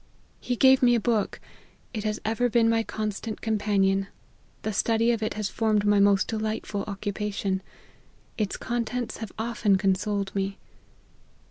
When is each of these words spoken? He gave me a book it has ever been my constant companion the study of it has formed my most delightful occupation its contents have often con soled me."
He 0.39 0.55
gave 0.55 0.81
me 0.81 0.95
a 0.95 0.99
book 0.99 1.39
it 1.93 2.03
has 2.05 2.19
ever 2.25 2.49
been 2.49 2.67
my 2.67 2.81
constant 2.81 3.39
companion 3.39 4.07
the 4.63 4.73
study 4.73 5.11
of 5.11 5.21
it 5.21 5.35
has 5.35 5.47
formed 5.47 5.85
my 5.85 5.99
most 5.99 6.27
delightful 6.27 6.83
occupation 6.85 7.61
its 8.35 8.57
contents 8.57 9.17
have 9.17 9.31
often 9.37 9.77
con 9.77 9.93
soled 9.93 10.33
me." 10.33 10.57